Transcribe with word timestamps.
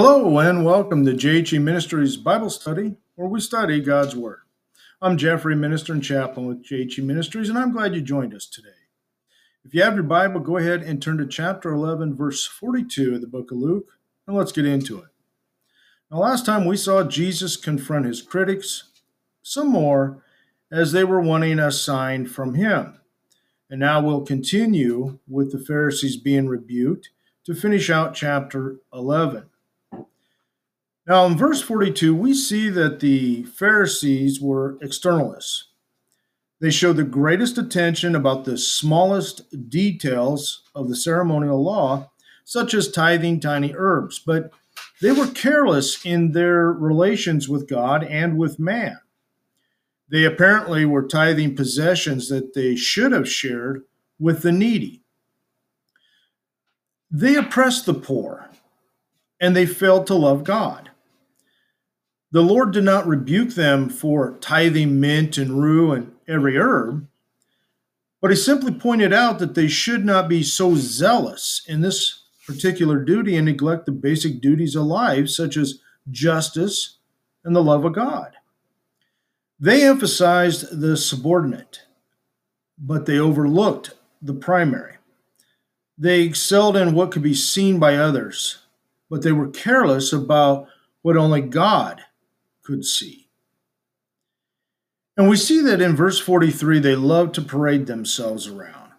Hello 0.00 0.38
and 0.38 0.64
welcome 0.64 1.04
to 1.04 1.12
JHE 1.12 1.60
Ministries 1.60 2.16
Bible 2.16 2.50
Study, 2.50 2.94
where 3.16 3.26
we 3.26 3.40
study 3.40 3.80
God's 3.80 4.14
Word. 4.14 4.42
I'm 5.02 5.18
Jeffrey, 5.18 5.56
minister 5.56 5.92
and 5.92 6.04
chaplain 6.04 6.46
with 6.46 6.64
JHE 6.64 7.02
Ministries, 7.02 7.48
and 7.48 7.58
I'm 7.58 7.72
glad 7.72 7.96
you 7.96 8.00
joined 8.00 8.32
us 8.32 8.46
today. 8.46 8.68
If 9.64 9.74
you 9.74 9.82
have 9.82 9.94
your 9.94 10.04
Bible, 10.04 10.38
go 10.38 10.56
ahead 10.56 10.82
and 10.82 11.02
turn 11.02 11.18
to 11.18 11.26
chapter 11.26 11.72
11, 11.72 12.14
verse 12.14 12.46
42 12.46 13.16
of 13.16 13.20
the 13.20 13.26
book 13.26 13.50
of 13.50 13.58
Luke, 13.58 13.88
and 14.24 14.36
let's 14.36 14.52
get 14.52 14.66
into 14.66 14.98
it. 14.98 15.08
Now, 16.12 16.18
last 16.18 16.46
time 16.46 16.64
we 16.64 16.76
saw 16.76 17.02
Jesus 17.02 17.56
confront 17.56 18.06
his 18.06 18.22
critics 18.22 18.92
some 19.42 19.66
more 19.66 20.22
as 20.70 20.92
they 20.92 21.02
were 21.02 21.20
wanting 21.20 21.58
a 21.58 21.72
sign 21.72 22.28
from 22.28 22.54
him. 22.54 23.00
And 23.68 23.80
now 23.80 24.00
we'll 24.00 24.24
continue 24.24 25.18
with 25.26 25.50
the 25.50 25.58
Pharisees 25.58 26.16
being 26.16 26.46
rebuked 26.46 27.10
to 27.46 27.52
finish 27.52 27.90
out 27.90 28.14
chapter 28.14 28.76
11. 28.92 29.46
Now, 31.08 31.24
in 31.24 31.38
verse 31.38 31.62
42, 31.62 32.14
we 32.14 32.34
see 32.34 32.68
that 32.68 33.00
the 33.00 33.44
Pharisees 33.44 34.42
were 34.42 34.76
externalists. 34.82 35.62
They 36.60 36.70
showed 36.70 36.98
the 36.98 37.04
greatest 37.04 37.56
attention 37.56 38.14
about 38.14 38.44
the 38.44 38.58
smallest 38.58 39.70
details 39.70 40.64
of 40.74 40.90
the 40.90 40.96
ceremonial 40.96 41.64
law, 41.64 42.10
such 42.44 42.74
as 42.74 42.90
tithing 42.90 43.40
tiny 43.40 43.72
herbs, 43.74 44.18
but 44.18 44.50
they 45.00 45.10
were 45.10 45.28
careless 45.28 46.04
in 46.04 46.32
their 46.32 46.72
relations 46.72 47.48
with 47.48 47.70
God 47.70 48.04
and 48.04 48.36
with 48.36 48.58
man. 48.58 48.98
They 50.10 50.24
apparently 50.24 50.84
were 50.84 51.08
tithing 51.08 51.56
possessions 51.56 52.28
that 52.28 52.52
they 52.52 52.76
should 52.76 53.12
have 53.12 53.30
shared 53.30 53.84
with 54.18 54.42
the 54.42 54.52
needy. 54.52 55.00
They 57.10 57.36
oppressed 57.36 57.86
the 57.86 57.94
poor, 57.94 58.50
and 59.40 59.56
they 59.56 59.64
failed 59.64 60.06
to 60.08 60.14
love 60.14 60.44
God. 60.44 60.87
The 62.30 62.42
Lord 62.42 62.72
did 62.72 62.84
not 62.84 63.06
rebuke 63.06 63.50
them 63.50 63.88
for 63.88 64.36
tithing 64.40 65.00
mint 65.00 65.38
and 65.38 65.60
rue 65.60 65.92
and 65.92 66.12
every 66.26 66.58
herb, 66.58 67.08
but 68.20 68.30
he 68.30 68.36
simply 68.36 68.72
pointed 68.72 69.14
out 69.14 69.38
that 69.38 69.54
they 69.54 69.68
should 69.68 70.04
not 70.04 70.28
be 70.28 70.42
so 70.42 70.74
zealous 70.74 71.62
in 71.66 71.80
this 71.80 72.24
particular 72.46 73.02
duty 73.02 73.36
and 73.36 73.46
neglect 73.46 73.86
the 73.86 73.92
basic 73.92 74.40
duties 74.40 74.74
of 74.74 74.84
life, 74.84 75.30
such 75.30 75.56
as 75.56 75.80
justice 76.10 76.98
and 77.44 77.56
the 77.56 77.62
love 77.62 77.84
of 77.84 77.94
God. 77.94 78.32
They 79.58 79.86
emphasized 79.86 80.80
the 80.80 80.96
subordinate, 80.96 81.82
but 82.78 83.06
they 83.06 83.18
overlooked 83.18 83.94
the 84.20 84.34
primary. 84.34 84.96
They 85.96 86.22
excelled 86.22 86.76
in 86.76 86.94
what 86.94 87.10
could 87.10 87.22
be 87.22 87.34
seen 87.34 87.78
by 87.78 87.96
others, 87.96 88.58
but 89.08 89.22
they 89.22 89.32
were 89.32 89.48
careless 89.48 90.12
about 90.12 90.68
what 91.02 91.16
only 91.16 91.40
God 91.40 92.02
could 92.68 92.84
see. 92.84 93.26
And 95.16 95.26
we 95.26 95.36
see 95.36 95.62
that 95.62 95.80
in 95.80 95.96
verse 95.96 96.20
43, 96.20 96.78
they 96.80 96.94
loved 96.94 97.34
to 97.36 97.40
parade 97.40 97.86
themselves 97.86 98.46
around. 98.46 98.92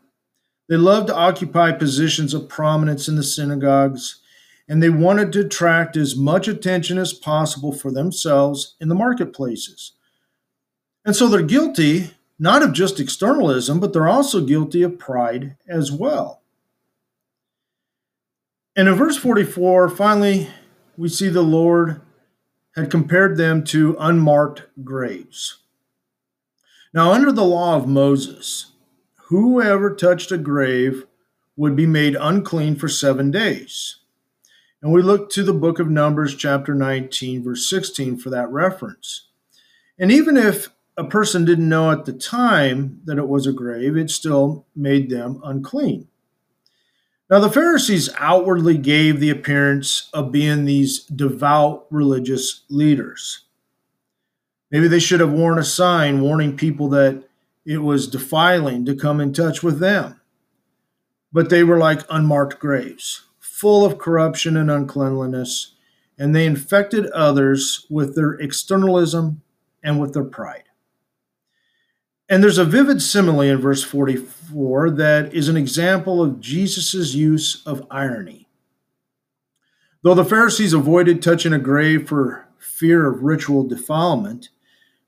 They 0.67 0.75
loved 0.75 1.07
to 1.07 1.15
occupy 1.15 1.73
positions 1.73 2.33
of 2.33 2.49
prominence 2.49 3.07
in 3.07 3.15
the 3.15 3.23
synagogues, 3.23 4.21
and 4.67 4.81
they 4.81 4.89
wanted 4.89 5.31
to 5.33 5.41
attract 5.41 5.95
as 5.95 6.15
much 6.15 6.47
attention 6.47 6.97
as 6.97 7.13
possible 7.13 7.71
for 7.71 7.91
themselves 7.91 8.75
in 8.81 8.87
the 8.87 8.95
marketplaces. 8.95 9.91
And 11.05 11.15
so 11.15 11.27
they're 11.27 11.43
guilty 11.43 12.09
not 12.39 12.63
of 12.63 12.73
just 12.73 12.99
externalism, 12.99 13.79
but 13.79 13.93
they're 13.93 14.07
also 14.07 14.43
guilty 14.43 14.81
of 14.81 14.97
pride 14.97 15.57
as 15.67 15.91
well. 15.91 16.41
And 18.75 18.87
in 18.87 18.95
verse 18.95 19.17
44, 19.17 19.89
finally, 19.89 20.47
we 20.97 21.09
see 21.09 21.29
the 21.29 21.41
Lord 21.41 22.01
had 22.75 22.91
compared 22.91 23.37
them 23.37 23.63
to 23.65 23.95
unmarked 23.99 24.63
graves. 24.83 25.59
Now, 26.93 27.11
under 27.11 27.31
the 27.31 27.45
law 27.45 27.75
of 27.75 27.87
Moses, 27.87 28.71
whoever 29.27 29.95
touched 29.95 30.31
a 30.31 30.37
grave 30.37 31.05
would 31.55 31.75
be 31.75 31.85
made 31.85 32.15
unclean 32.15 32.75
for 32.75 32.87
seven 32.87 33.31
days. 33.31 33.97
And 34.81 34.93
we 34.93 35.01
look 35.01 35.29
to 35.31 35.43
the 35.43 35.53
book 35.53 35.77
of 35.77 35.89
Numbers, 35.89 36.35
chapter 36.35 36.73
19, 36.73 37.43
verse 37.43 37.69
16, 37.69 38.17
for 38.17 38.29
that 38.29 38.49
reference. 38.49 39.27
And 39.99 40.11
even 40.11 40.37
if 40.37 40.69
a 40.95 41.03
person 41.03 41.45
didn't 41.45 41.67
know 41.67 41.91
at 41.91 42.05
the 42.05 42.13
time 42.13 43.01
that 43.05 43.17
it 43.17 43.27
was 43.27 43.45
a 43.45 43.53
grave, 43.53 43.97
it 43.97 44.09
still 44.09 44.65
made 44.75 45.09
them 45.09 45.41
unclean. 45.43 46.07
Now, 47.29 47.39
the 47.39 47.51
Pharisees 47.51 48.09
outwardly 48.17 48.77
gave 48.77 49.19
the 49.19 49.29
appearance 49.29 50.09
of 50.13 50.31
being 50.31 50.65
these 50.65 51.03
devout 51.03 51.85
religious 51.91 52.63
leaders. 52.69 53.45
Maybe 54.71 54.87
they 54.87 54.99
should 54.99 55.19
have 55.19 55.31
worn 55.31 55.59
a 55.59 55.63
sign 55.63 56.21
warning 56.21 56.57
people 56.57 56.89
that 56.89 57.23
it 57.65 57.79
was 57.79 58.07
defiling 58.07 58.83
to 58.85 58.95
come 58.95 59.21
in 59.21 59.31
touch 59.31 59.61
with 59.61 59.79
them. 59.79 60.19
But 61.31 61.51
they 61.51 61.63
were 61.63 61.77
like 61.77 62.01
unmarked 62.09 62.59
graves, 62.59 63.25
full 63.39 63.85
of 63.85 63.99
corruption 63.99 64.57
and 64.57 64.71
uncleanliness, 64.71 65.75
and 66.17 66.35
they 66.35 66.47
infected 66.47 67.05
others 67.11 67.85
with 67.91 68.15
their 68.15 68.33
externalism 68.33 69.43
and 69.83 69.99
with 69.99 70.15
their 70.15 70.23
pride. 70.23 70.68
And 72.29 72.43
there's 72.43 72.59
a 72.59 72.65
vivid 72.65 73.01
simile 73.01 73.41
in 73.41 73.57
verse 73.57 73.83
44 73.83 74.91
that 74.91 75.33
is 75.33 75.49
an 75.49 75.57
example 75.57 76.21
of 76.21 76.39
Jesus' 76.39 77.15
use 77.15 77.65
of 77.65 77.87
irony. 77.89 78.47
Though 80.03 80.13
the 80.13 80.23
Pharisees 80.23 80.71
avoided 80.71 81.21
touching 81.21 81.53
a 81.53 81.59
grave 81.59 82.07
for 82.07 82.47
fear 82.59 83.07
of 83.07 83.23
ritual 83.23 83.63
defilement, 83.67 84.49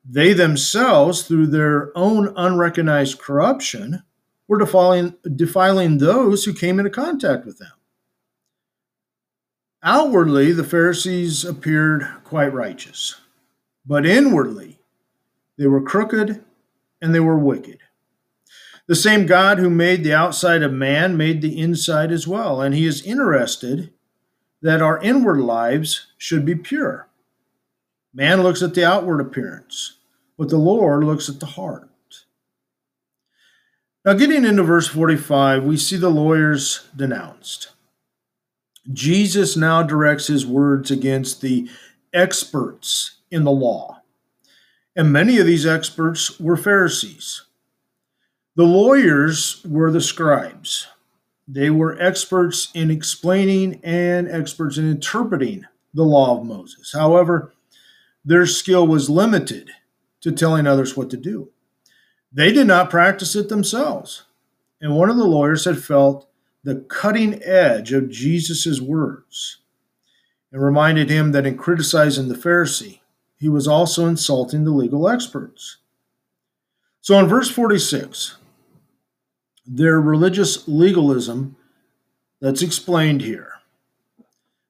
they 0.03 0.33
themselves, 0.33 1.21
through 1.21 1.47
their 1.47 1.95
own 1.95 2.33
unrecognized 2.35 3.19
corruption, 3.19 4.01
were 4.47 4.57
defiling, 4.57 5.15
defiling 5.35 5.99
those 5.99 6.43
who 6.43 6.53
came 6.53 6.79
into 6.79 6.89
contact 6.89 7.45
with 7.45 7.59
them. 7.59 7.71
Outwardly, 9.83 10.51
the 10.51 10.63
Pharisees 10.63 11.45
appeared 11.45 12.07
quite 12.23 12.53
righteous, 12.53 13.21
but 13.85 14.05
inwardly, 14.05 14.79
they 15.57 15.67
were 15.67 15.81
crooked 15.81 16.43
and 17.01 17.13
they 17.13 17.19
were 17.19 17.37
wicked. 17.37 17.79
The 18.87 18.95
same 18.95 19.25
God 19.25 19.57
who 19.57 19.69
made 19.69 20.03
the 20.03 20.13
outside 20.13 20.63
of 20.63 20.73
man 20.73 21.15
made 21.15 21.41
the 21.41 21.57
inside 21.59 22.11
as 22.11 22.27
well, 22.27 22.61
and 22.61 22.75
he 22.75 22.85
is 22.85 23.01
interested 23.03 23.93
that 24.61 24.81
our 24.81 24.99
inward 24.99 25.39
lives 25.39 26.07
should 26.17 26.45
be 26.45 26.55
pure. 26.55 27.07
Man 28.13 28.43
looks 28.43 28.61
at 28.61 28.73
the 28.73 28.85
outward 28.85 29.21
appearance, 29.21 29.97
but 30.37 30.49
the 30.49 30.57
Lord 30.57 31.03
looks 31.03 31.29
at 31.29 31.39
the 31.39 31.45
heart. 31.45 31.89
Now, 34.03 34.13
getting 34.13 34.45
into 34.45 34.63
verse 34.63 34.87
45, 34.87 35.63
we 35.63 35.77
see 35.77 35.95
the 35.95 36.09
lawyers 36.09 36.87
denounced. 36.95 37.69
Jesus 38.91 39.55
now 39.55 39.83
directs 39.83 40.27
his 40.27 40.45
words 40.45 40.89
against 40.89 41.41
the 41.41 41.69
experts 42.11 43.19
in 43.29 43.43
the 43.43 43.51
law 43.51 44.00
and 44.95 45.11
many 45.11 45.37
of 45.37 45.45
these 45.45 45.65
experts 45.65 46.39
were 46.39 46.57
Pharisees. 46.57 47.43
The 48.55 48.63
lawyers 48.63 49.65
were 49.65 49.91
the 49.91 50.01
scribes. 50.01 50.87
They 51.47 51.69
were 51.69 52.01
experts 52.01 52.69
in 52.73 52.91
explaining 52.91 53.79
and 53.83 54.29
experts 54.29 54.77
in 54.77 54.89
interpreting 54.89 55.65
the 55.93 56.03
law 56.03 56.37
of 56.37 56.45
Moses. 56.45 56.93
However, 56.93 57.53
their 58.23 58.45
skill 58.45 58.87
was 58.87 59.09
limited 59.09 59.71
to 60.21 60.31
telling 60.31 60.67
others 60.67 60.95
what 60.95 61.09
to 61.09 61.17
do. 61.17 61.49
They 62.31 62.51
did 62.51 62.67
not 62.67 62.89
practice 62.89 63.35
it 63.35 63.49
themselves. 63.49 64.23
And 64.79 64.95
one 64.95 65.09
of 65.09 65.17
the 65.17 65.25
lawyers 65.25 65.65
had 65.65 65.83
felt 65.83 66.27
the 66.63 66.85
cutting 66.87 67.41
edge 67.43 67.91
of 67.91 68.09
Jesus' 68.09 68.79
words 68.79 69.57
and 70.51 70.61
reminded 70.61 71.09
him 71.09 71.31
that 71.31 71.45
in 71.45 71.57
criticizing 71.57 72.27
the 72.27 72.35
Pharisee, 72.35 73.00
he 73.41 73.49
was 73.49 73.67
also 73.67 74.05
insulting 74.05 74.63
the 74.63 74.71
legal 74.71 75.09
experts. 75.09 75.77
So 77.01 77.17
in 77.17 77.25
verse 77.25 77.49
46, 77.49 78.37
their 79.65 79.99
religious 79.99 80.67
legalism 80.67 81.55
that's 82.39 82.61
explained 82.61 83.23
here. 83.23 83.53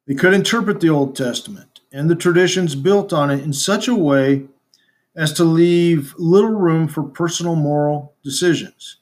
They 0.08 0.16
could 0.16 0.34
interpret 0.34 0.80
the 0.80 0.90
Old 0.90 1.18
Testament 1.18 1.82
and 1.92 2.10
the 2.10 2.16
traditions 2.16 2.76
built 2.76 3.12
on 3.12 3.30
it 3.30 3.44
in 3.44 3.52
such 3.52 3.90
a 3.90 3.96
way 3.96 4.46
as 5.18 5.34
to 5.34 5.44
leave 5.44 6.16
little 6.18 6.52
room 6.54 6.88
for 6.88 7.04
personal 7.04 7.58
moral 7.58 8.14
decisions. 8.24 9.00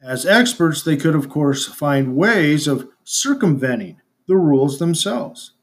As 0.00 0.24
experts, 0.24 0.84
they 0.84 0.96
could, 0.96 1.16
of 1.16 1.28
course, 1.28 1.66
find 1.66 2.14
ways 2.14 2.68
of 2.68 2.88
circumventing 3.02 4.00
the 4.28 4.36
rules 4.36 4.78
themselves. 4.78 5.54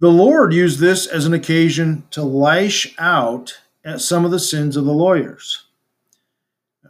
The 0.00 0.10
Lord 0.10 0.52
used 0.54 0.78
this 0.80 1.06
as 1.06 1.26
an 1.26 1.34
occasion 1.34 2.04
to 2.10 2.22
lash 2.22 2.94
out 2.98 3.60
at 3.84 4.00
some 4.00 4.24
of 4.24 4.30
the 4.30 4.38
sins 4.38 4.76
of 4.76 4.84
the 4.86 4.92
lawyers. 4.92 5.66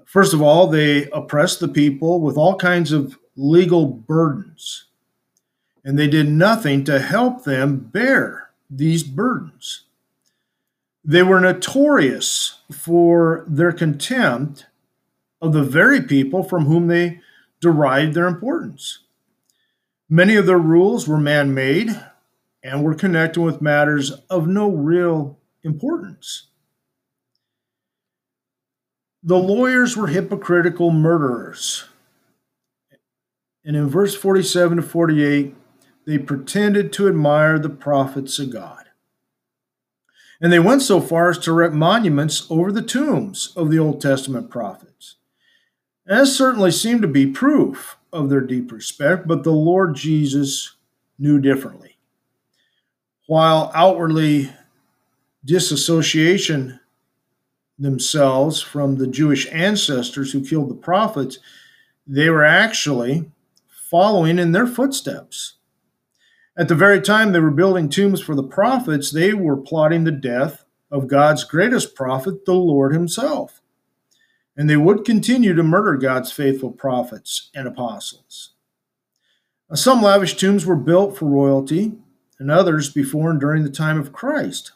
First 0.06 0.32
of 0.32 0.40
all, 0.42 0.66
they 0.68 1.08
oppressed 1.10 1.60
the 1.60 1.68
people 1.68 2.20
with 2.20 2.36
all 2.36 2.56
kinds 2.56 2.92
of 2.92 3.18
legal 3.36 3.86
burdens. 3.86 4.86
and 5.84 5.98
they 5.98 6.06
did 6.08 6.28
nothing 6.28 6.84
to 6.84 6.98
help 6.98 7.44
them 7.44 7.78
bear 7.78 8.50
these 8.68 9.02
burdens. 9.02 9.84
They 11.04 11.22
were 11.22 11.40
notorious 11.40 12.60
for 12.70 13.44
their 13.48 13.72
contempt 13.72 14.66
of 15.40 15.54
the 15.54 15.62
very 15.62 16.02
people 16.02 16.42
from 16.42 16.66
whom 16.66 16.86
they 16.86 17.20
derived 17.60 18.14
their 18.14 18.26
importance. 18.26 18.98
Many 20.08 20.36
of 20.36 20.44
their 20.46 20.58
rules 20.58 21.08
were 21.08 21.18
man 21.18 21.54
made 21.54 21.98
and 22.62 22.82
were 22.82 22.94
connecting 22.94 23.42
with 23.42 23.62
matters 23.62 24.10
of 24.28 24.46
no 24.46 24.70
real 24.70 25.38
importance. 25.62 26.48
The 29.22 29.38
lawyers 29.38 29.96
were 29.96 30.06
hypocritical 30.06 30.90
murderers. 30.90 31.84
And 33.64 33.76
in 33.76 33.88
verse 33.88 34.14
47 34.14 34.78
to 34.78 34.82
48, 34.82 35.54
they 36.06 36.18
pretended 36.18 36.92
to 36.94 37.08
admire 37.08 37.58
the 37.58 37.68
prophets 37.68 38.38
of 38.38 38.50
God. 38.50 38.86
And 40.40 40.50
they 40.50 40.58
went 40.58 40.80
so 40.80 41.00
far 41.00 41.28
as 41.28 41.38
to 41.40 41.50
erect 41.50 41.74
monuments 41.74 42.46
over 42.50 42.72
the 42.72 42.82
tombs 42.82 43.52
of 43.54 43.70
the 43.70 43.78
Old 43.78 44.00
Testament 44.00 44.48
prophets. 44.48 45.16
As 46.08 46.34
certainly 46.34 46.70
seemed 46.70 47.02
to 47.02 47.08
be 47.08 47.26
proof 47.26 47.98
of 48.12 48.30
their 48.30 48.40
deep 48.40 48.72
respect, 48.72 49.26
but 49.26 49.44
the 49.44 49.52
Lord 49.52 49.94
Jesus 49.94 50.76
knew 51.18 51.38
differently. 51.38 51.98
While 53.30 53.70
outwardly 53.76 54.50
disassociation 55.44 56.80
themselves 57.78 58.60
from 58.60 58.96
the 58.96 59.06
Jewish 59.06 59.46
ancestors 59.52 60.32
who 60.32 60.44
killed 60.44 60.68
the 60.68 60.74
prophets, 60.74 61.38
they 62.08 62.28
were 62.28 62.44
actually 62.44 63.30
following 63.88 64.40
in 64.40 64.50
their 64.50 64.66
footsteps. 64.66 65.58
At 66.58 66.66
the 66.66 66.74
very 66.74 67.00
time 67.00 67.30
they 67.30 67.38
were 67.38 67.52
building 67.52 67.88
tombs 67.88 68.20
for 68.20 68.34
the 68.34 68.42
prophets, 68.42 69.12
they 69.12 69.32
were 69.32 69.56
plotting 69.56 70.02
the 70.02 70.10
death 70.10 70.64
of 70.90 71.06
God's 71.06 71.44
greatest 71.44 71.94
prophet, 71.94 72.44
the 72.46 72.54
Lord 72.54 72.92
Himself. 72.92 73.62
And 74.56 74.68
they 74.68 74.76
would 74.76 75.04
continue 75.04 75.54
to 75.54 75.62
murder 75.62 75.96
God's 75.96 76.32
faithful 76.32 76.72
prophets 76.72 77.50
and 77.54 77.68
apostles. 77.68 78.54
Some 79.72 80.02
lavish 80.02 80.36
tombs 80.36 80.66
were 80.66 80.74
built 80.74 81.16
for 81.16 81.26
royalty, 81.26 81.92
and 82.40 82.50
others 82.50 82.90
before 82.90 83.30
and 83.30 83.38
during 83.38 83.62
the 83.62 83.70
time 83.70 84.00
of 84.00 84.12
Christ. 84.12 84.72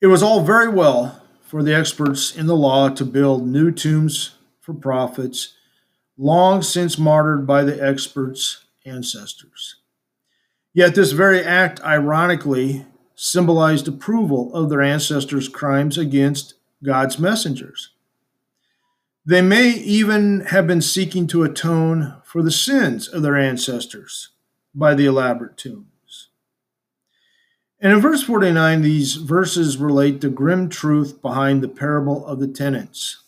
It 0.00 0.06
was 0.06 0.22
all 0.22 0.44
very 0.44 0.68
well 0.68 1.20
for 1.42 1.62
the 1.62 1.74
experts 1.74 2.34
in 2.34 2.46
the 2.46 2.56
law 2.56 2.88
to 2.90 3.04
build 3.04 3.46
new 3.46 3.72
tombs 3.72 4.36
for 4.60 4.72
prophets, 4.72 5.54
long 6.16 6.62
since 6.62 6.98
martyred 6.98 7.46
by 7.46 7.64
the 7.64 7.84
experts' 7.84 8.64
ancestors. 8.84 9.76
Yet 10.72 10.94
this 10.94 11.12
very 11.12 11.42
act, 11.42 11.80
ironically, 11.80 12.86
symbolized 13.16 13.88
approval 13.88 14.54
of 14.54 14.70
their 14.70 14.82
ancestors' 14.82 15.48
crimes 15.48 15.98
against 15.98 16.54
God's 16.84 17.18
messengers. 17.18 17.90
They 19.24 19.42
may 19.42 19.70
even 19.70 20.42
have 20.46 20.68
been 20.68 20.82
seeking 20.82 21.26
to 21.28 21.42
atone 21.42 22.16
for 22.24 22.42
the 22.42 22.50
sins 22.52 23.08
of 23.08 23.22
their 23.22 23.36
ancestors 23.36 24.30
by 24.76 24.94
the 24.94 25.06
elaborate 25.06 25.56
tombs. 25.56 26.28
And 27.80 27.92
in 27.92 28.00
verse 28.00 28.22
49, 28.22 28.82
these 28.82 29.16
verses 29.16 29.78
relate 29.78 30.20
the 30.20 30.28
grim 30.28 30.68
truth 30.68 31.20
behind 31.20 31.62
the 31.62 31.68
parable 31.68 32.24
of 32.26 32.40
the 32.40 32.48
tenants. 32.48 33.22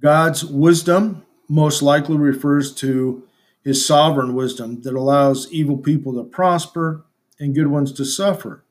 God's 0.00 0.44
wisdom 0.44 1.24
most 1.48 1.82
likely 1.82 2.16
refers 2.16 2.74
to 2.74 3.22
his 3.62 3.84
sovereign 3.84 4.34
wisdom 4.34 4.82
that 4.82 4.94
allows 4.94 5.50
evil 5.50 5.76
people 5.76 6.14
to 6.14 6.24
prosper 6.24 7.04
and 7.38 7.54
good 7.54 7.68
ones 7.68 7.92
to 7.92 8.04
suffer. 8.04 8.64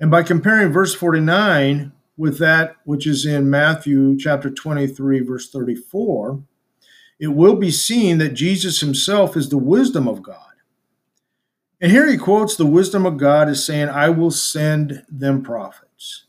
And 0.00 0.10
by 0.10 0.22
comparing 0.22 0.72
verse 0.72 0.94
49 0.94 1.92
with 2.16 2.38
that 2.38 2.76
which 2.84 3.06
is 3.06 3.24
in 3.24 3.50
Matthew 3.50 4.16
chapter 4.18 4.50
23, 4.50 5.20
verse 5.20 5.48
34, 5.50 6.42
it 7.22 7.28
will 7.28 7.56
be 7.56 7.70
seen 7.70 8.18
that 8.18 8.34
Jesus 8.34 8.80
himself 8.80 9.34
is 9.34 9.48
the 9.48 9.56
wisdom 9.56 10.06
of 10.06 10.22
God 10.22 10.52
and 11.82 11.90
here 11.90 12.08
he 12.08 12.16
quotes 12.16 12.54
the 12.54 12.64
wisdom 12.64 13.04
of 13.04 13.16
God 13.16 13.48
as 13.48 13.66
saying, 13.66 13.88
I 13.88 14.08
will 14.08 14.30
send 14.30 15.04
them 15.10 15.42
prophets. 15.42 16.26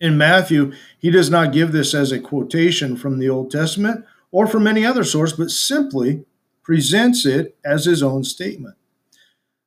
In 0.00 0.16
Matthew, 0.16 0.72
he 0.96 1.10
does 1.10 1.28
not 1.28 1.52
give 1.52 1.72
this 1.72 1.92
as 1.92 2.12
a 2.12 2.20
quotation 2.20 2.96
from 2.96 3.18
the 3.18 3.28
Old 3.28 3.50
Testament 3.50 4.04
or 4.30 4.46
from 4.46 4.68
any 4.68 4.86
other 4.86 5.02
source, 5.02 5.32
but 5.32 5.50
simply 5.50 6.24
presents 6.62 7.26
it 7.26 7.56
as 7.64 7.84
his 7.84 8.00
own 8.00 8.22
statement. 8.22 8.76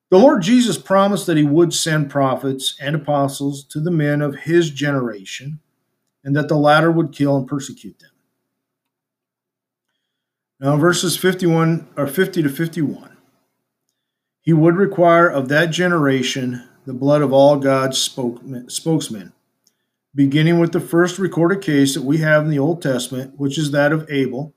The 0.10 0.20
Lord 0.20 0.42
Jesus 0.42 0.78
promised 0.78 1.26
that 1.26 1.36
he 1.38 1.44
would 1.44 1.74
send 1.74 2.10
prophets 2.10 2.78
and 2.80 2.96
apostles 2.96 3.66
to 3.66 3.82
the 3.82 3.92
men 3.92 4.22
of 4.22 4.36
his 4.36 4.70
generation, 4.70 5.60
and 6.24 6.34
that 6.38 6.48
the 6.48 6.56
latter 6.56 6.92
would 6.92 7.12
kill 7.12 7.36
and 7.36 7.46
persecute 7.46 8.00
them. 8.00 8.12
Now, 10.60 10.78
verses 10.78 11.18
51 11.18 11.90
or 11.98 12.08
50 12.08 12.44
to 12.44 12.50
51. 12.50 13.18
He 14.42 14.54
would 14.54 14.78
require 14.78 15.28
of 15.28 15.50
that 15.50 15.72
generation 15.72 16.66
the 16.86 16.94
blood 16.94 17.22
of 17.22 17.34
all 17.34 17.58
God's 17.58 17.98
spokesmen, 17.98 19.34
beginning 20.14 20.60
with 20.60 20.72
the 20.72 20.80
first 20.80 21.20
recorded 21.20 21.62
case 21.62 21.94
that 21.94 22.04
we 22.04 22.20
have 22.20 22.44
in 22.44 22.52
the 22.52 22.60
Old 22.60 22.82
Testament, 22.82 23.34
which 23.38 23.58
is 23.58 23.72
that 23.72 23.92
of 23.92 24.10
Abel, 24.10 24.54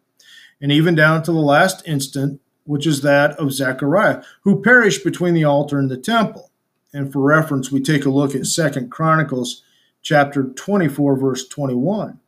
and 0.61 0.71
even 0.71 0.95
down 0.95 1.25
to 1.25 1.33
the 1.33 1.39
last 1.39 1.87
instant, 1.89 2.41
which 2.65 2.87
is 2.87 3.01
that 3.03 3.33
of 3.39 3.53
Zechariah, 3.53 4.23
who 4.43 4.63
perished 4.63 5.03
between 5.03 5.35
the 5.35 5.45
altar 5.45 5.79
and 5.79 5.91
the 5.91 5.97
temple. 5.97 6.51
And 6.93 7.13
for 7.13 7.21
reference, 7.21 7.73
we 7.73 7.81
take 7.81 8.05
a 8.05 8.11
look 8.11 8.35
at 8.37 8.47
Second 8.47 8.91
Chronicles 8.91 9.63
chapter 10.01 10.45
24, 10.45 11.17
verse 11.17 11.49
21. 11.49 12.21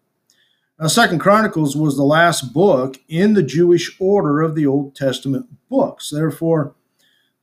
Now, 0.80 0.86
Second 0.86 1.18
Chronicles 1.18 1.76
was 1.76 1.96
the 1.96 2.04
last 2.04 2.54
book 2.54 2.98
in 3.06 3.34
the 3.34 3.42
Jewish 3.42 3.94
order 4.00 4.40
of 4.40 4.54
the 4.54 4.66
Old 4.66 4.96
Testament 4.96 5.46
books. 5.68 6.08
Therefore, 6.08 6.74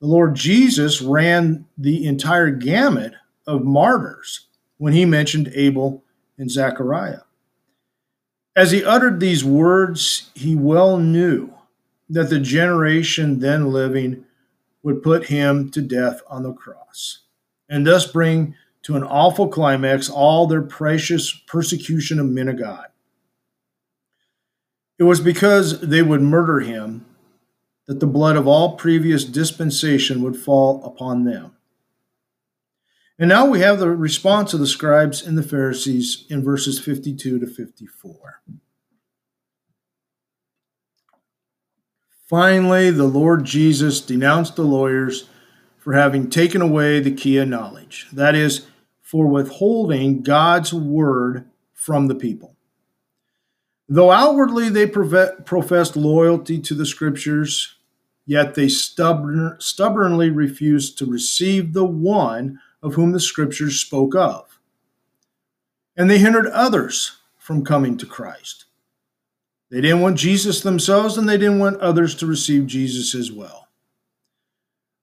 the 0.02 0.08
Lord 0.08 0.34
Jesus 0.36 1.04
ran 1.04 1.66
the 1.78 2.08
entire 2.08 2.50
gamut 2.50 3.14
of 3.46 3.64
martyrs 3.64 4.48
when 4.78 4.94
he 4.94 5.06
mentioned 5.06 5.52
Abel 5.54 6.04
and 6.40 6.50
Zechariah. 6.50 7.22
As 8.56 8.72
he 8.72 8.84
uttered 8.84 9.20
these 9.20 9.46
words, 9.46 10.32
he 10.34 10.56
well 10.56 10.98
knew 10.98 11.54
that 12.10 12.32
the 12.32 12.40
generation 12.40 13.40
then 13.40 13.72
living 13.72 14.26
would 14.82 15.04
put 15.04 15.26
him 15.26 15.70
to 15.72 15.82
death 15.84 16.22
on 16.28 16.42
the 16.42 16.54
cross, 16.54 17.20
and 17.70 17.86
thus 17.86 18.12
bring 18.12 18.56
to 18.82 18.96
an 18.96 19.04
awful 19.04 19.48
climax 19.48 20.10
all 20.10 20.48
their 20.48 20.64
precious 20.64 21.32
persecution 21.32 22.20
of 22.20 22.26
men 22.26 22.48
of 22.48 22.58
God. 22.58 22.88
It 25.00 25.04
was 25.04 25.20
because 25.20 25.82
they 25.82 26.02
would 26.02 26.22
murder 26.22 26.60
him 26.62 27.06
that 27.88 28.00
the 28.00 28.08
blood 28.08 28.36
of 28.36 28.48
all 28.48 28.76
previous 28.76 29.24
dispensation 29.24 30.22
would 30.22 30.36
fall 30.36 30.84
upon 30.84 31.24
them. 31.24 31.54
And 33.20 33.30
now 33.30 33.48
we 33.48 33.62
have 33.62 33.80
the 33.80 33.90
response 33.90 34.54
of 34.54 34.60
the 34.60 34.68
scribes 34.68 35.26
and 35.26 35.38
the 35.38 35.44
Pharisees 35.44 36.26
in 36.30 36.44
verses 36.44 36.80
52 36.80 37.40
to 37.40 37.48
54. 37.48 38.42
Finally, 42.28 42.92
the 42.92 43.06
Lord 43.06 43.46
Jesus 43.46 44.02
denounced 44.02 44.58
the 44.58 44.64
lawyers 44.64 45.30
for 45.78 45.94
having 45.94 46.30
taken 46.30 46.62
away 46.62 47.00
the 47.00 47.16
key 47.16 47.38
of 47.38 47.48
knowledge, 47.48 48.08
that 48.12 48.36
is, 48.36 48.68
for 49.02 49.26
withholding 49.26 50.22
God's 50.22 50.74
word 50.74 51.50
from 51.74 52.08
the 52.08 52.16
people. 52.16 52.57
Though 53.90 54.12
outwardly 54.12 54.70
they 54.70 54.86
professed 54.86 55.96
loyalty 55.96 56.60
to 56.60 56.74
the 56.74 56.86
scriptures, 56.86 57.76
yet 58.26 58.56
they 58.56 58.68
stubborn, 58.68 59.56
stubbornly 59.60 60.30
refused 60.30 60.98
to 60.98 61.06
receive 61.06 61.72
the 61.74 61.86
one 61.86 62.60
of 62.84 62.96
whom 62.96 63.14
the 63.14 63.20
scriptures 63.20 63.80
spoke 63.80 64.14
of. 64.14 64.60
And 65.96 66.10
they 66.10 66.20
hindered 66.20 66.48
others 66.48 67.18
from 67.38 67.64
coming 67.64 67.98
to 67.98 68.06
Christ. 68.06 68.66
They 69.70 69.82
didn't 69.82 70.02
want 70.02 70.18
Jesus 70.18 70.62
themselves, 70.62 71.18
and 71.18 71.28
they 71.28 71.38
didn't 71.38 71.60
want 71.60 71.80
others 71.80 72.14
to 72.16 72.26
receive 72.26 72.68
Jesus 72.68 73.16
as 73.16 73.32
well. 73.32 73.68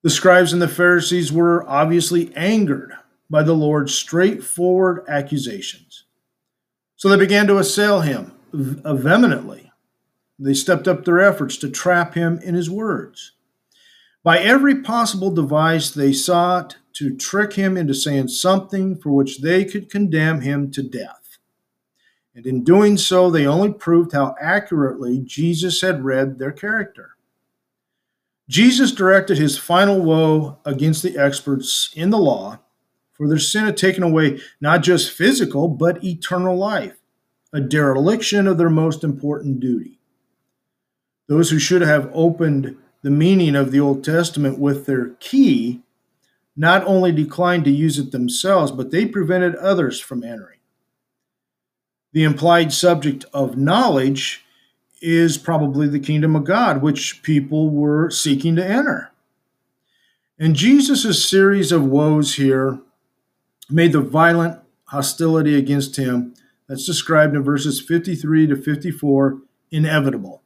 The 0.02 0.10
scribes 0.10 0.52
and 0.52 0.60
the 0.60 0.68
Pharisees 0.68 1.32
were 1.32 1.68
obviously 1.68 2.34
angered 2.36 2.92
by 3.30 3.42
the 3.42 3.54
Lord's 3.54 3.94
straightforward 3.94 5.04
accusations. 5.08 6.04
So 6.96 7.08
they 7.08 7.16
began 7.16 7.46
to 7.46 7.58
assail 7.58 8.02
him 8.02 8.32
Uh, 8.54 8.94
vehemently 8.94 9.72
they 10.38 10.54
stepped 10.54 10.86
up 10.86 11.04
their 11.04 11.20
efforts 11.20 11.56
to 11.56 11.68
trap 11.68 12.14
him 12.14 12.38
in 12.38 12.54
his 12.54 12.70
words. 12.70 13.32
By 14.22 14.38
every 14.38 14.80
possible 14.82 15.30
device, 15.30 15.90
they 15.90 16.12
sought 16.12 16.76
to 16.94 17.16
trick 17.16 17.52
him 17.52 17.76
into 17.76 17.94
saying 17.94 18.28
something 18.28 18.96
for 18.96 19.10
which 19.10 19.40
they 19.40 19.64
could 19.64 19.90
condemn 19.90 20.40
him 20.40 20.70
to 20.70 20.82
death. 20.82 21.38
And 22.34 22.46
in 22.46 22.64
doing 22.64 22.96
so, 22.96 23.30
they 23.30 23.46
only 23.46 23.72
proved 23.72 24.12
how 24.12 24.34
accurately 24.40 25.20
Jesus 25.20 25.80
had 25.80 26.04
read 26.04 26.38
their 26.38 26.52
character. 26.52 27.10
Jesus 28.48 28.92
directed 28.92 29.38
his 29.38 29.58
final 29.58 30.00
woe 30.00 30.58
against 30.64 31.02
the 31.02 31.16
experts 31.18 31.90
in 31.94 32.10
the 32.10 32.18
law, 32.18 32.58
for 33.12 33.28
their 33.28 33.38
sin 33.38 33.64
had 33.64 33.76
taken 33.76 34.02
away 34.02 34.40
not 34.60 34.82
just 34.82 35.12
physical, 35.12 35.68
but 35.68 36.02
eternal 36.04 36.56
life, 36.56 36.96
a 37.54 37.60
dereliction 37.60 38.48
of 38.48 38.58
their 38.58 38.68
most 38.68 39.04
important 39.04 39.60
duty. 39.60 40.00
Those 41.28 41.50
who 41.50 41.60
should 41.60 41.82
have 41.82 42.10
opened 42.12 42.76
the 43.02 43.10
meaning 43.10 43.54
of 43.54 43.70
the 43.70 43.78
Old 43.78 44.02
Testament 44.02 44.58
with 44.58 44.86
their 44.86 45.10
key 45.20 45.80
not 46.56 46.84
only 46.84 47.12
declined 47.12 47.64
to 47.64 47.70
use 47.70 47.96
it 47.96 48.10
themselves, 48.10 48.72
but 48.72 48.90
they 48.90 49.06
prevented 49.06 49.54
others 49.56 50.00
from 50.00 50.24
entering. 50.24 50.58
The 52.12 52.24
implied 52.24 52.72
subject 52.72 53.24
of 53.32 53.56
knowledge 53.56 54.44
is 55.00 55.38
probably 55.38 55.86
the 55.86 56.00
kingdom 56.00 56.34
of 56.34 56.44
God, 56.44 56.82
which 56.82 57.22
people 57.22 57.70
were 57.70 58.10
seeking 58.10 58.56
to 58.56 58.66
enter. 58.66 59.12
And 60.38 60.56
Jesus' 60.56 61.28
series 61.28 61.70
of 61.70 61.84
woes 61.84 62.34
here 62.34 62.80
made 63.70 63.92
the 63.92 64.00
violent 64.00 64.60
hostility 64.86 65.56
against 65.56 65.96
him 65.96 66.34
that's 66.68 66.86
described 66.86 67.34
in 67.34 67.42
verses 67.42 67.80
53 67.80 68.46
to 68.48 68.56
54 68.56 69.40
inevitable. 69.70 70.42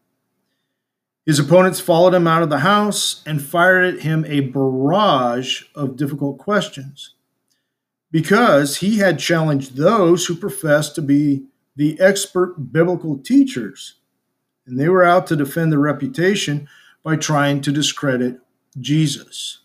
His 1.26 1.38
opponents 1.38 1.78
followed 1.78 2.14
him 2.14 2.26
out 2.26 2.42
of 2.42 2.48
the 2.48 2.60
house 2.60 3.22
and 3.26 3.42
fired 3.42 3.94
at 3.94 4.00
him 4.00 4.24
a 4.26 4.40
barrage 4.40 5.64
of 5.74 5.96
difficult 5.96 6.38
questions 6.38 7.14
because 8.10 8.78
he 8.78 8.98
had 8.98 9.18
challenged 9.18 9.76
those 9.76 10.26
who 10.26 10.34
professed 10.34 10.94
to 10.94 11.02
be 11.02 11.44
the 11.76 12.00
expert 12.00 12.72
biblical 12.72 13.18
teachers. 13.18 13.96
And 14.66 14.80
they 14.80 14.88
were 14.88 15.04
out 15.04 15.26
to 15.28 15.36
defend 15.36 15.70
their 15.70 15.78
reputation 15.78 16.68
by 17.02 17.16
trying 17.16 17.60
to 17.60 17.72
discredit 17.72 18.40
Jesus. 18.80 19.60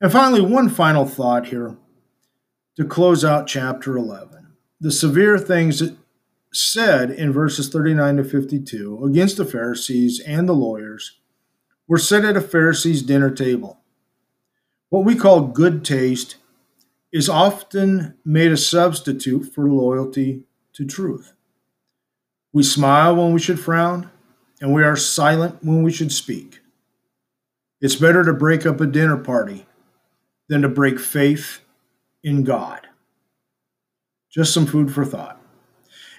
And 0.00 0.10
finally, 0.10 0.40
one 0.40 0.68
final 0.68 1.06
thought 1.06 1.46
here 1.46 1.76
to 2.76 2.84
close 2.84 3.24
out 3.24 3.46
chapter 3.46 3.96
11. 3.96 4.41
The 4.82 4.90
severe 4.90 5.38
things 5.38 5.80
said 6.52 7.12
in 7.12 7.32
verses 7.32 7.68
39 7.68 8.16
to 8.16 8.24
52 8.24 9.04
against 9.04 9.36
the 9.36 9.44
Pharisees 9.44 10.18
and 10.18 10.48
the 10.48 10.54
lawyers 10.54 11.20
were 11.86 11.98
said 11.98 12.24
at 12.24 12.36
a 12.36 12.40
Pharisee's 12.40 13.00
dinner 13.04 13.30
table. 13.30 13.78
What 14.88 15.04
we 15.04 15.14
call 15.14 15.42
good 15.42 15.84
taste 15.84 16.34
is 17.12 17.28
often 17.28 18.16
made 18.24 18.50
a 18.50 18.56
substitute 18.56 19.54
for 19.54 19.70
loyalty 19.70 20.46
to 20.72 20.84
truth. 20.84 21.32
We 22.52 22.64
smile 22.64 23.14
when 23.14 23.32
we 23.32 23.38
should 23.38 23.60
frown, 23.60 24.10
and 24.60 24.74
we 24.74 24.82
are 24.82 24.96
silent 24.96 25.62
when 25.62 25.84
we 25.84 25.92
should 25.92 26.10
speak. 26.10 26.58
It's 27.80 27.94
better 27.94 28.24
to 28.24 28.32
break 28.32 28.66
up 28.66 28.80
a 28.80 28.86
dinner 28.86 29.16
party 29.16 29.64
than 30.48 30.60
to 30.62 30.68
break 30.68 30.98
faith 30.98 31.60
in 32.24 32.42
God. 32.42 32.88
Just 34.32 34.54
some 34.54 34.66
food 34.66 34.92
for 34.92 35.04
thought. 35.04 35.40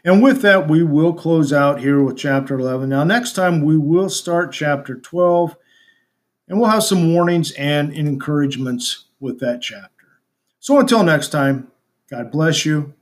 And 0.06 0.22
with 0.22 0.42
that, 0.42 0.68
we 0.68 0.84
will 0.84 1.14
close 1.14 1.52
out 1.52 1.80
here 1.80 2.04
with 2.04 2.18
chapter 2.18 2.60
11. 2.60 2.90
Now, 2.90 3.04
next 3.04 3.34
time, 3.34 3.64
we 3.64 3.78
will 3.78 4.10
start 4.10 4.52
chapter 4.52 4.96
12, 4.96 5.56
and 6.48 6.60
we'll 6.60 6.70
have 6.70 6.84
some 6.84 7.14
warnings 7.14 7.52
and 7.54 7.92
encouragements 7.94 9.06
with 9.20 9.40
that 9.40 9.62
chapter. 9.62 9.90
So 10.60 10.80
until 10.80 11.04
next 11.04 11.30
time, 11.30 11.72
God 12.10 12.32
bless 12.32 12.66
you 12.66 12.94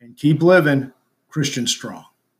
and 0.00 0.16
keep 0.16 0.42
living 0.42 0.92
Christian 1.28 1.66
strong. 1.66 2.04